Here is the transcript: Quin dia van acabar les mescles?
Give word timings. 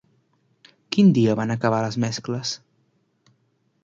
Quin 0.95 1.11
dia 1.17 1.35
van 1.39 1.53
acabar 1.55 1.81
les 1.83 1.97
mescles? 2.05 2.55